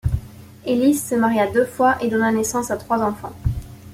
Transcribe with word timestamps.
Elis 0.65 0.95
se 0.97 1.13
maria 1.15 1.45
deux 1.51 1.67
fois 1.67 2.01
et 2.03 2.07
donna 2.09 2.31
naissance 2.31 2.71
à 2.71 2.77
trois 2.77 3.03
enfants. 3.03 3.35